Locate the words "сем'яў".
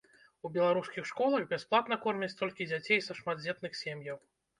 3.83-4.17